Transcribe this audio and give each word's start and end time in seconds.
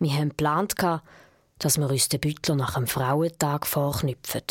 Wir 0.00 0.12
haben 0.12 0.28
geplant, 0.30 0.74
dass 1.58 1.76
wir 1.76 1.90
uns 1.90 2.08
den 2.08 2.20
Büttler 2.20 2.54
nach 2.54 2.74
dem 2.74 2.86
Frauentag 2.86 3.66
vorknüpfen. 3.66 4.42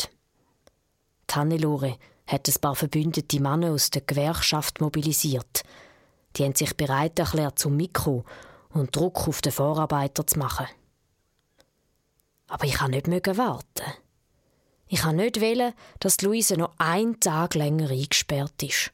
Tannelore 1.26 1.98
hat 2.26 2.48
ein 2.48 2.60
paar 2.60 2.74
verbündete 2.74 3.40
Männer 3.40 3.72
aus 3.72 3.90
der 3.90 4.02
Gewerkschaft 4.02 4.80
mobilisiert. 4.80 5.62
Die 6.36 6.44
haben 6.44 6.54
sich 6.54 6.76
bereit 6.76 7.18
erklärt 7.18 7.58
zum 7.58 7.76
Mikro 7.76 8.24
und 8.70 8.94
Druck 8.94 9.26
auf 9.26 9.40
den 9.40 9.52
Vorarbeiter 9.52 10.26
zu 10.26 10.38
machen. 10.38 10.66
Aber 12.48 12.64
ich 12.64 12.74
kann 12.74 12.90
nicht 12.90 13.08
warten. 13.08 13.84
Ich 14.88 15.00
kann 15.00 15.16
nicht 15.16 15.40
wählen, 15.40 15.74
dass 16.00 16.22
Luise 16.22 16.56
noch 16.56 16.72
einen 16.78 17.20
Tag 17.20 17.54
länger 17.54 17.90
eingesperrt 17.90 18.62
ist. 18.62 18.90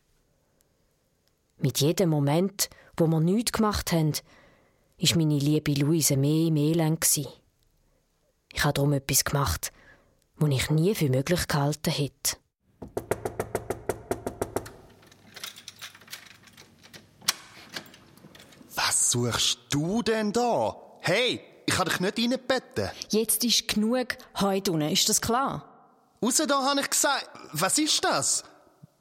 Mit 1.58 1.78
jedem 1.80 2.10
Moment, 2.10 2.68
wo 2.96 3.06
wir 3.06 3.20
nichts 3.20 3.52
gemacht 3.52 3.92
haben, 3.92 4.12
ist 4.96 5.14
meine 5.16 5.38
liebe 5.38 5.73
Luise 5.73 6.16
mehr 6.16 6.48
im 6.48 6.56
Elend. 6.56 7.06
Ich 7.16 8.64
habe 8.64 8.74
darum 8.74 8.92
etwas 8.92 9.24
gemacht, 9.24 9.73
was 10.36 10.51
ich 10.51 10.70
nie 10.70 10.95
für 10.95 11.09
möglich 11.09 11.46
gehalten 11.46 11.90
hätte. 11.90 12.36
Was 18.74 19.12
suchst 19.12 19.60
du 19.70 20.02
denn 20.02 20.32
da? 20.32 20.76
Hey, 21.01 21.40
ich 21.66 21.74
kann 21.74 21.88
dich 21.88 22.01
nicht 22.01 22.18
reinbetten. 22.18 22.90
Jetzt 23.10 23.45
ist 23.45 23.68
genug 23.68 24.16
heute 24.40 24.73
unten, 24.73 24.90
ist 24.90 25.08
das 25.08 25.20
klar? 25.20 25.73
Raus 26.24 26.42
da, 26.48 26.62
habe 26.62 26.80
ich 26.80 26.88
gesagt. 26.88 27.28
Was 27.52 27.76
ist 27.76 28.02
das? 28.02 28.44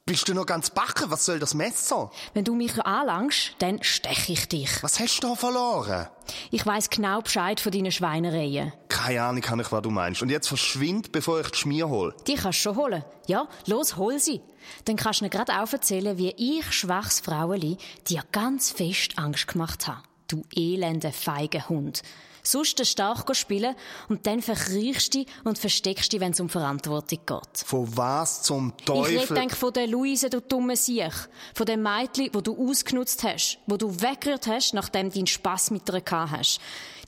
Bist 0.04 0.28
du 0.28 0.34
noch 0.34 0.44
ganz 0.44 0.68
backen? 0.68 1.10
Was 1.10 1.24
soll 1.24 1.38
das 1.38 1.54
Messer? 1.54 2.10
Wenn 2.34 2.44
du 2.44 2.54
mich 2.54 2.78
anlangst, 2.84 3.52
dann 3.60 3.82
steche 3.82 4.34
ich 4.34 4.46
dich. 4.46 4.82
Was 4.82 5.00
hast 5.00 5.20
du 5.20 5.28
da 5.28 5.34
verloren? 5.34 6.08
Ich 6.50 6.66
weiß 6.66 6.90
genau 6.90 7.22
Bescheid 7.22 7.60
von 7.60 7.72
deinen 7.72 7.90
Schweinereien. 7.90 8.74
Keine 8.90 9.22
Ahnung, 9.22 9.40
kann 9.40 9.58
ich, 9.58 9.72
was 9.72 9.80
du 9.80 9.88
meinst. 9.88 10.20
Und 10.20 10.28
jetzt 10.28 10.48
verschwind, 10.48 11.12
bevor 11.12 11.40
ich 11.40 11.48
die 11.48 11.56
Schmier 11.60 11.88
hole. 11.88 12.14
Die 12.26 12.34
kannst 12.34 12.58
du 12.58 12.62
schon 12.64 12.76
holen. 12.76 13.02
Ja, 13.26 13.48
los, 13.64 13.96
hol 13.96 14.18
sie. 14.18 14.42
Dann 14.84 14.96
kannst 14.96 15.20
du 15.20 15.24
mir 15.24 15.30
gerade 15.30 15.58
aufzählen, 15.58 16.18
wie 16.18 16.34
ich, 16.36 16.70
schwaches 16.70 17.20
Fraueli, 17.20 17.78
dir 18.06 18.22
ganz 18.32 18.70
fest 18.70 19.18
Angst 19.18 19.48
gemacht 19.48 19.86
habe. 19.88 20.02
Du 20.28 20.42
elende, 20.54 21.12
feige 21.12 21.68
Hund 21.68 22.02
sonst 22.46 22.78
den 22.78 22.86
Stark 22.86 23.34
spielen 23.34 23.74
und 24.08 24.26
dann 24.26 24.42
verkriechst 24.42 25.14
du 25.14 25.18
dich 25.18 25.28
und 25.44 25.58
versteckst 25.58 26.12
dich, 26.12 26.20
wenn 26.20 26.32
es 26.32 26.40
um 26.40 26.48
Verantwortung 26.48 27.20
geht. 27.26 27.64
Von 27.66 27.96
was 27.96 28.42
zum 28.42 28.76
Teufel? 28.84 29.16
Ich 29.16 29.30
rede 29.30 29.54
von 29.54 29.72
der 29.72 29.86
Luise, 29.86 30.30
du 30.30 30.40
dumme 30.40 30.76
Siech. 30.76 31.14
Von 31.54 31.66
dem 31.66 31.82
Mädchen, 31.82 32.30
wo 32.32 32.40
du 32.40 32.56
ausgenutzt 32.56 33.22
hast, 33.24 33.58
wo 33.66 33.76
du 33.76 34.00
weggerührt 34.00 34.46
hast, 34.46 34.74
nachdem 34.74 35.08
du 35.08 35.16
deinen 35.16 35.26
Spass 35.26 35.70
mit 35.70 35.88
ihr 35.88 36.00
gehabt 36.00 36.32
hast. 36.32 36.60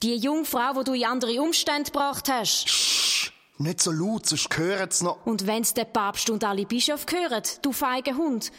Die 0.02 0.16
Jungfrau, 0.16 0.74
wo 0.74 0.82
du 0.82 0.94
in 0.94 1.04
andere 1.04 1.40
Umstände 1.40 1.90
gebracht 1.90 2.28
hast. 2.30 2.68
Sch, 2.68 3.32
nicht 3.58 3.80
so 3.80 3.90
laut, 3.90 4.26
sonst 4.26 4.48
hören's 4.56 5.02
noch. 5.02 5.24
Und 5.24 5.46
wenn's 5.46 5.74
der 5.74 5.84
Papst 5.84 6.28
und 6.30 6.44
alle 6.44 6.66
Bischöfe 6.66 7.06
hören, 7.10 7.42
du 7.62 7.72
feige 7.72 8.16
Hund, 8.16 8.52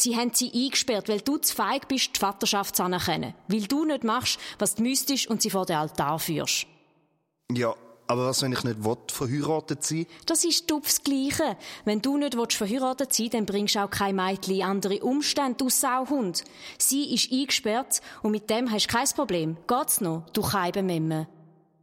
Sie 0.00 0.16
haben 0.16 0.32
sie 0.32 0.52
eingesperrt, 0.54 1.08
weil 1.08 1.20
du 1.20 1.38
zu 1.38 1.54
feig 1.54 1.88
bist, 1.88 2.16
die 2.16 2.20
Vaterschaft 2.20 2.76
zu 2.76 2.82
anerkennen. 2.82 3.34
Weil 3.48 3.62
du 3.62 3.84
nicht 3.84 4.04
machst, 4.04 4.38
was 4.58 4.76
du 4.76 4.82
müsstest 4.82 5.26
und 5.26 5.42
sie 5.42 5.50
vor 5.50 5.66
den 5.66 5.76
Altar 5.76 6.18
führst. 6.18 6.66
Ja, 7.52 7.74
aber 8.06 8.26
was, 8.26 8.40
wenn 8.42 8.52
ich 8.52 8.64
nicht 8.64 8.84
will, 8.84 8.96
verheiratet 9.08 9.84
sein 9.84 10.06
Das 10.26 10.44
ist 10.44 10.70
das 10.70 11.02
Gleiche. 11.02 11.56
Wenn 11.84 12.00
du 12.00 12.16
nicht 12.16 12.36
willst, 12.36 12.56
verheiratet 12.56 13.12
sein 13.12 13.30
dann 13.30 13.46
bringst 13.46 13.74
du 13.74 13.80
auch 13.80 13.90
kein 13.90 14.16
Mädchen 14.16 14.54
in 14.54 14.62
andere 14.62 15.00
Umstände, 15.00 15.56
du 15.58 15.68
Sauhund. 15.68 16.42
Sie 16.78 17.14
ist 17.14 17.30
eingesperrt 17.30 18.00
und 18.22 18.30
mit 18.30 18.48
dem 18.48 18.70
hast 18.70 18.86
du 18.86 18.96
kein 18.96 19.08
Problem. 19.08 19.56
Geht's 19.66 20.00
noch, 20.00 20.24
du 20.32 20.42
Keibememme? 20.42 21.28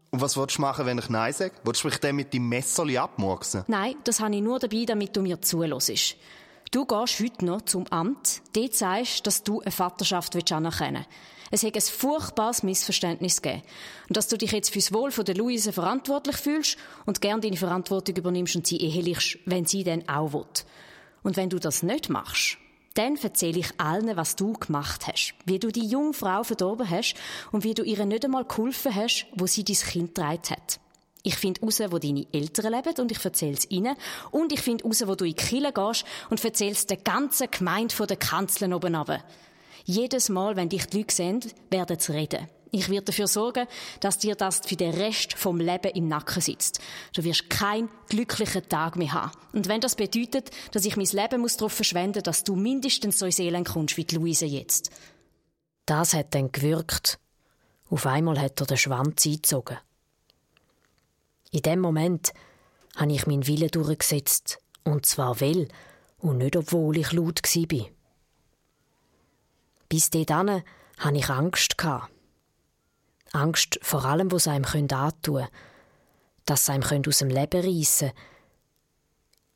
Und 0.10 0.22
was 0.22 0.38
willst 0.38 0.58
du 0.58 0.62
machen, 0.62 0.86
wenn 0.86 0.98
ich 0.98 1.10
Nein 1.10 1.34
sage? 1.34 1.54
Willst 1.64 1.84
du 1.84 1.90
mich 1.90 1.98
dann 1.98 2.16
mit 2.16 2.34
deinem 2.34 2.50
Messerli 2.50 2.98
abmurksen? 2.98 3.64
Nein, 3.68 3.96
das 4.04 4.20
habe 4.20 4.34
ich 4.36 4.42
nur 4.42 4.60
dabei, 4.60 4.86
damit 4.86 5.16
du 5.16 5.22
mir 5.22 5.42
zuhörst. 5.42 6.16
Du 6.72 6.86
gehst 6.86 7.20
heute 7.20 7.46
noch 7.46 7.62
zum 7.62 7.88
Amt, 7.88 8.42
dort 8.54 8.74
sagst, 8.74 9.26
dass 9.28 9.44
du 9.44 9.62
eine 9.62 9.72
Vaterschaft 9.72 10.52
anerkennen 10.52 11.06
willst. 11.08 11.36
Es 11.52 11.64
hat 11.64 11.76
ein 11.76 11.82
furchtbares 11.82 12.64
Missverständnis 12.64 13.42
gegeben. 13.42 13.64
Und 14.10 14.18
dass 14.18 14.28
du 14.28 14.38
dich 14.38 14.52
jetzt 14.52 14.72
fürs 14.72 14.92
Wohl 14.92 15.12
von 15.12 15.26
der 15.26 15.36
Luise 15.36 15.72
verantwortlich 15.72 16.38
fühlst 16.38 16.78
und 17.06 17.22
gern 17.22 17.42
deine 17.42 17.58
Verantwortung 17.58 18.16
übernimmst 18.16 18.56
und 18.56 18.68
sie 18.68 18.78
ehelichst, 18.78 19.40
wenn 19.46 19.66
sie 19.66 19.84
denn 19.84 20.10
auch 20.10 20.34
will. 20.34 20.46
Und 21.24 21.38
wenn 21.38 21.50
du 21.50 21.60
das 21.60 21.84
nicht 21.84 22.10
machst, 22.10 22.58
dann 22.96 23.18
erzähle 23.18 23.60
ich 23.60 23.80
allen, 23.80 24.16
was 24.16 24.36
du 24.36 24.54
gemacht 24.54 25.08
hast. 25.08 25.34
Wie 25.46 25.60
du 25.60 25.72
die 25.72 25.86
junge 25.86 26.14
Frau 26.14 26.44
verdorben 26.44 26.90
hast 26.90 27.16
und 27.52 27.64
wie 27.64 27.74
du 27.74 27.84
ihr 27.84 28.04
nicht 28.06 28.26
einmal 28.26 28.46
geholfen 28.46 28.96
hast, 28.96 29.28
wo 29.36 29.46
sie 29.48 29.64
dein 29.64 29.76
Kind 29.76 30.16
getragen 30.16 30.50
hat. 30.50 30.80
Ich 31.26 31.38
finde 31.38 31.62
raus, 31.62 31.82
wo 31.90 31.98
deine 31.98 32.28
Eltern 32.32 32.72
leben 32.72 33.02
und 33.02 33.12
ich 33.12 33.26
erzähle 33.26 33.54
es 33.54 33.70
ihnen. 33.72 33.96
Und 34.30 34.54
ich 34.54 34.62
finde 34.62 34.84
raus, 34.84 35.02
wo 35.08 35.16
du 35.16 35.26
in 35.26 35.34
die 35.34 35.44
Kirche 35.44 35.74
gehst 35.74 36.06
und 36.30 36.46
erzählst 36.46 36.92
der 36.92 36.98
ganzen 36.98 37.50
Gemeinde 37.50 37.96
von 37.96 38.06
der 38.06 38.18
Kanzeln 38.18 38.76
oben 38.76 38.94
runter. 38.94 39.24
Jedes 39.86 40.30
Mal, 40.30 40.56
wenn 40.56 40.70
dich 40.70 40.86
die 40.86 41.00
Leute 41.00 41.16
sehen, 41.16 41.40
werden 41.72 41.98
sie 42.00 42.12
reden. 42.12 42.48
Ich 42.70 42.90
werde 42.90 43.06
dafür 43.06 43.26
sorgen, 43.26 43.68
dass 44.02 44.20
dir 44.20 44.36
das 44.36 44.60
für 44.68 44.76
den 44.76 44.94
Rest 44.94 45.34
vom 45.34 45.60
Leben 45.60 45.94
im 45.96 46.08
Nacken 46.08 46.44
sitzt. 46.44 46.80
Du 47.16 47.24
wirst 47.24 47.50
keinen 47.50 47.90
glücklichen 48.08 48.70
Tag 48.70 48.96
mehr 48.96 49.14
haben. 49.14 49.32
Und 49.52 49.68
wenn 49.68 49.82
das 49.82 49.96
bedeutet, 49.96 50.52
dass 50.74 50.86
ich 50.86 50.96
mein 50.96 51.08
Leben 51.08 51.42
muss 51.42 51.58
darauf 51.58 51.74
verschwenden 51.74 52.22
dass 52.22 52.44
du 52.44 52.56
mindestens 52.56 53.18
so 53.18 53.26
ins 53.26 53.40
Elend 53.40 53.68
kommst 53.68 53.98
wie 53.98 54.06
die 54.06 54.16
Luise 54.16 54.46
jetzt. 54.46 54.92
Das 55.88 56.14
hat 56.14 56.36
dann 56.36 56.52
gewirkt. 56.52 57.18
Auf 57.90 58.06
einmal 58.06 58.40
hat 58.40 58.62
er 58.62 58.68
den 58.68 58.78
Schwanz 58.78 59.26
eingezogen. 59.26 59.78
In 61.52 61.62
dem 61.62 61.80
Moment 61.80 62.34
habe 62.96 63.12
ich 63.12 63.28
meinen 63.28 63.48
Willen 63.48 63.70
durchgesetzt. 63.70 64.60
Und 64.84 65.06
zwar 65.06 65.40
will 65.40 65.68
und 66.20 66.38
nicht, 66.38 66.56
obwohl 66.56 66.98
ich 66.98 67.12
laut 67.12 67.42
war. 67.44 67.86
Bis 69.90 70.10
dahin 70.10 70.64
hatte 70.98 71.18
ich 71.18 71.30
Angst. 71.30 71.76
Angst 73.32 73.80
vor 73.82 74.06
allem, 74.06 74.32
was 74.32 74.48
einem 74.48 74.66
antun 74.66 74.98
könnte. 74.98 75.50
Dass 76.46 76.64
es 76.64 76.70
einem 76.70 77.04
aus 77.08 77.18
dem 77.18 77.30
Leben 77.30 77.62
reissen 77.62 78.12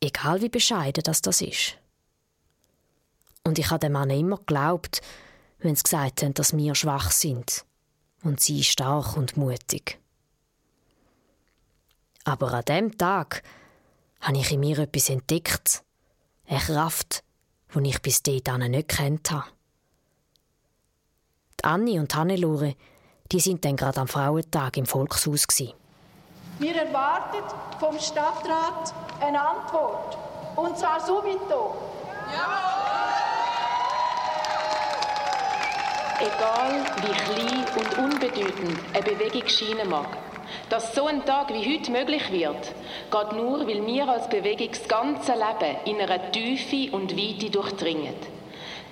Egal 0.02 0.42
wie 0.42 0.50
bescheiden 0.50 1.04
das, 1.04 1.22
das 1.22 1.42
ist. 1.42 1.78
Und 3.44 3.60
ich 3.60 3.70
habe 3.70 3.80
dem 3.80 3.94
Mann 3.94 4.10
immer 4.10 4.38
geglaubt, 4.38 5.02
wenn 5.60 5.76
sie 5.76 5.84
gesagt 5.84 6.24
haben, 6.24 6.34
dass 6.34 6.56
wir 6.56 6.76
schwach 6.76 7.12
sind. 7.12 7.66
Und 8.24 8.40
sie 8.40 8.64
stark 8.64 9.18
und 9.18 9.38
mutig. 9.38 10.00
Aber 12.30 12.54
an 12.54 12.64
dem 12.66 12.96
Tag 12.96 13.42
habe 14.22 14.38
ich 14.38 14.52
in 14.52 14.60
mir 14.60 14.78
etwas 14.78 15.10
entdeckt. 15.10 15.82
Eine 16.48 16.60
Kraft, 16.60 17.24
die 17.74 17.90
ich 17.90 18.02
bis 18.04 18.22
dahin 18.22 18.70
nicht 18.70 18.90
kennt 18.90 19.32
habe. 19.32 19.46
Die 21.60 21.64
Anni 21.64 22.00
und 22.00 22.14
Hannelore, 22.14 22.76
die 23.32 23.40
sind 23.40 23.66
dann 23.66 23.76
gerade 23.76 24.02
am 24.02 24.08
Frauentag 24.08 24.78
im 24.78 24.86
Volkshaus 24.86 25.48
gewesen. 25.48 25.74
Wir 26.60 26.76
erwarten 26.76 27.44
vom 27.80 27.98
Stadtrat 28.00 28.94
eine 29.22 29.42
Antwort. 29.42 30.16
Und 30.56 30.78
zwar 30.78 31.00
subito. 31.04 31.76
Jawohl! 32.32 32.90
Egal 36.20 36.84
wie 37.02 37.12
klein 37.12 37.66
und 37.76 37.98
unbedeutend 37.98 38.80
eine 38.94 39.04
Bewegung 39.04 39.48
scheinen 39.48 39.90
mag, 39.90 40.10
dass 40.70 40.96
so 40.96 41.08
ein 41.08 41.26
Tag 41.26 41.54
wie 41.54 41.76
heute 41.76 41.92
möglich 41.92 42.32
wird, 42.32 42.74
geht 43.12 43.32
nur, 43.34 43.68
weil 43.68 43.86
wir 43.86 44.08
als 44.08 44.30
Bewegung 44.30 44.70
das 44.70 44.88
ganze 44.88 45.34
Leben 45.34 45.78
in 45.86 46.02
einer 46.02 46.32
Tiefe 46.32 46.96
und 46.96 47.16
Weite 47.18 47.50
durchdringen. 47.50 48.16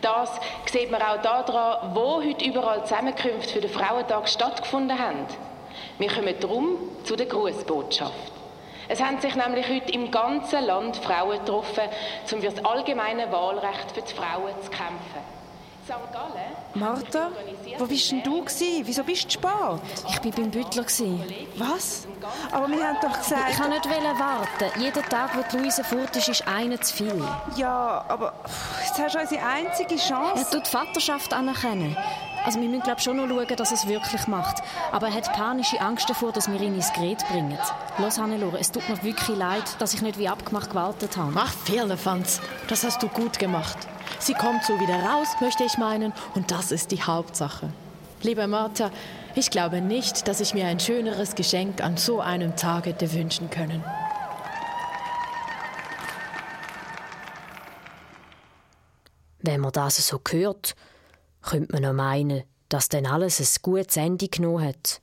Das 0.01 0.39
sieht 0.71 0.91
man 0.91 1.01
auch 1.01 1.21
daran, 1.21 1.95
wo 1.95 2.23
heute 2.23 2.45
überall 2.45 2.83
Zusammenkünfte 2.83 3.53
für 3.53 3.61
den 3.61 3.69
Frauentag 3.69 4.29
stattgefunden 4.29 4.97
haben. 4.97 5.25
Wir 5.97 6.09
kommen 6.09 6.35
darum 6.39 6.77
zu 7.03 7.15
der 7.15 7.25
Grußbotschaft. 7.25 8.31
Es 8.89 9.03
haben 9.03 9.19
sich 9.19 9.35
nämlich 9.35 9.67
heute 9.67 9.91
im 9.91 10.11
ganzen 10.11 10.63
Land 10.63 10.97
Frauen 10.97 11.39
getroffen, 11.39 11.83
um 12.31 12.41
für 12.41 12.49
das 12.49 12.63
allgemeine 12.63 13.31
Wahlrecht 13.31 13.91
für 13.93 14.01
die 14.01 14.13
Frauen 14.13 14.53
zu 14.61 14.69
kämpfen. 14.69 15.36
Martha, 16.73 17.31
wo 17.77 17.85
bist 17.85 18.11
denn 18.11 18.23
du 18.23 18.41
gewesen? 18.41 18.81
Wieso 18.85 19.03
bist 19.03 19.25
du 19.25 19.31
spät? 19.31 19.81
Ich 20.07 20.23
war 20.23 20.31
beim 20.31 20.51
Büttler. 20.51 20.83
Was? 21.55 22.07
Aber 22.51 22.67
wir 22.67 22.87
haben 22.87 22.97
doch 23.01 23.17
gesagt... 23.17 23.51
Ich 23.51 23.57
kann 23.57 23.69
nicht 23.69 23.85
warten. 23.85 24.81
Jeden 24.81 25.03
Tag, 25.03 25.31
wo 25.35 25.57
Luise 25.57 25.83
fort 25.83 26.15
ist, 26.15 26.29
ist 26.29 26.47
einer 26.47 26.79
zu 26.81 26.95
viel. 26.95 27.23
Ja, 27.55 28.05
aber 28.07 28.33
jetzt 28.85 28.99
hast 28.99 29.15
du 29.15 29.19
unsere 29.19 29.45
einzige 29.45 29.95
Chance. 29.95 30.43
Er 30.43 30.49
tut 30.49 30.65
die 30.67 30.69
Vaterschaft 30.69 31.33
anerkennen. 31.33 31.95
Also 32.45 32.61
wir 32.61 32.69
müssen 32.69 32.83
glaub, 32.83 33.01
schon 33.01 33.17
noch 33.17 33.27
schauen, 33.27 33.55
dass 33.55 33.71
er 33.71 33.77
es 33.77 33.87
wirklich 33.87 34.27
macht. 34.27 34.63
Aber 34.91 35.07
er 35.07 35.13
hat 35.13 35.33
panische 35.33 35.81
Angst 35.81 36.09
davor, 36.09 36.31
dass 36.31 36.49
wir 36.49 36.61
ihn 36.61 36.75
ins 36.75 36.93
Gerät 36.93 37.27
bringen. 37.29 37.57
Los, 37.97 38.17
Hannelore, 38.19 38.59
es 38.59 38.71
tut 38.71 38.87
mir 38.87 39.01
wirklich 39.03 39.37
leid, 39.37 39.63
dass 39.79 39.93
ich 39.93 40.01
nicht 40.01 40.17
wie 40.17 40.29
abgemacht 40.29 40.69
gewartet 40.69 41.17
habe. 41.17 41.33
Ach, 41.35 41.51
Firlefanz, 41.65 42.39
das 42.67 42.83
hast 42.83 43.01
du 43.03 43.09
gut 43.09 43.39
gemacht. 43.39 43.77
Sie 44.19 44.33
kommt 44.33 44.63
so 44.63 44.79
wieder 44.79 44.99
raus, 45.03 45.27
möchte 45.41 45.63
ich 45.63 45.77
meinen, 45.77 46.13
und 46.35 46.51
das 46.51 46.71
ist 46.71 46.91
die 46.91 47.01
Hauptsache. 47.01 47.71
Liebe 48.21 48.47
Martha, 48.47 48.91
Ich 49.37 49.51
glaube 49.51 49.81
nicht, 49.81 50.27
dass 50.27 50.39
ich 50.39 50.55
mir 50.55 50.65
ein 50.65 50.79
schöneres 50.79 51.35
Geschenk 51.35 51.83
an 51.83 51.95
so 51.95 52.21
einem 52.21 52.55
Tag 52.55 52.87
hätte 52.87 53.13
wünschen 53.13 53.51
können. 53.51 53.83
Wenn 59.43 59.61
man 59.61 59.71
das 59.73 60.07
so 60.07 60.19
hört, 60.27 60.73
könnte 61.43 61.71
man 61.71 61.83
noch 61.83 61.93
meinen, 61.93 62.45
dass 62.69 62.89
dann 62.89 63.05
alles 63.05 63.39
ein 63.39 63.61
gutes 63.61 63.95
Ende 63.95 64.27
genommen 64.27 64.69
hat. 64.69 65.01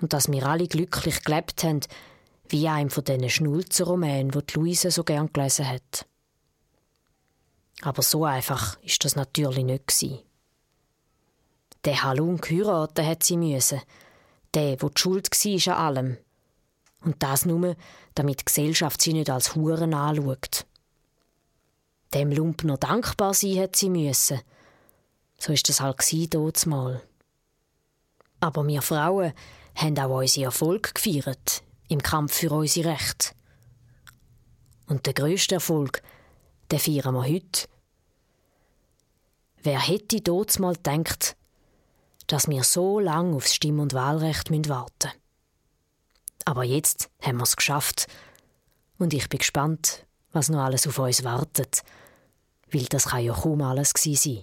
Und 0.00 0.12
dass 0.12 0.30
wir 0.30 0.46
alle 0.46 0.68
glücklich 0.68 1.24
gelebt 1.24 1.64
haben, 1.64 1.80
wie 2.48 2.68
einem 2.68 2.90
von 2.90 3.02
diesen 3.02 3.28
Schnulzenromanen, 3.28 4.30
die, 4.30 4.46
die 4.46 4.54
Luise 4.54 4.92
so 4.92 5.02
gern 5.02 5.32
gelesen 5.32 5.68
hat. 5.68 6.06
Aber 7.82 8.02
so 8.02 8.24
einfach 8.24 8.80
ist 8.82 9.04
das 9.04 9.16
natürlich 9.16 9.64
nicht 9.64 9.86
gewesen. 9.86 10.18
Der 11.84 12.02
Halun 12.02 12.40
heiraten 12.48 13.06
hat 13.06 13.22
sie 13.22 13.36
müssen. 13.36 13.80
Der, 14.54 14.80
wo 14.82 14.90
Schuld 14.94 15.30
war 15.30 15.78
an 15.78 15.96
allem. 15.96 16.16
Und 17.02 17.22
das 17.22 17.44
nur, 17.44 17.76
damit 18.14 18.40
die 18.40 18.44
Gesellschaft 18.46 19.00
sie 19.00 19.12
nicht 19.12 19.30
als 19.30 19.54
Huren 19.54 19.94
anschaut. 19.94 20.66
Dem 22.14 22.32
Lump 22.32 22.64
noch 22.64 22.78
dankbar 22.78 23.34
sein 23.34 23.58
hat 23.58 23.76
sie 23.76 23.90
müssen. 23.90 24.40
So 25.38 25.52
ist 25.52 25.68
das 25.68 25.80
halt 25.80 26.02
dort 26.34 26.66
mal. 26.66 27.02
Aber 28.40 28.66
wir 28.66 28.82
Frauen 28.82 29.32
haben 29.74 29.98
auch 29.98 30.18
unseren 30.18 30.44
Erfolg 30.44 30.94
gefeiert 30.94 31.62
im 31.88 32.02
Kampf 32.02 32.34
für 32.34 32.50
unsere 32.50 32.90
Rechte. 32.90 33.34
Und 34.86 35.06
der 35.06 35.14
grösste 35.14 35.56
Erfolg, 35.56 36.02
den 36.70 36.78
feiern 36.78 37.14
wir 37.14 37.22
heute. 37.22 37.68
Wer 39.62 39.80
hätte 39.80 40.20
dort 40.20 40.58
mal 40.58 40.74
gedacht, 40.74 41.36
dass 42.26 42.48
wir 42.48 42.62
so 42.64 43.00
lange 43.00 43.34
aufs 43.34 43.54
Stimm- 43.54 43.80
und 43.80 43.94
Wahlrecht 43.94 44.50
warten 44.50 45.08
müssen? 45.08 45.18
Aber 46.44 46.64
jetzt 46.64 47.10
haben 47.22 47.36
wir 47.36 47.44
es 47.44 47.56
geschafft. 47.56 48.06
Und 48.98 49.12
ich 49.12 49.28
bin 49.28 49.38
gespannt, 49.38 50.06
was 50.32 50.48
noch 50.48 50.60
alles 50.60 50.86
auf 50.86 50.98
uns 50.98 51.24
wartet. 51.24 51.82
Weil 52.70 52.84
das 52.84 53.06
kann 53.06 53.24
ja 53.24 53.34
kaum 53.34 53.62
alles 53.62 53.92
sein. 53.94 54.42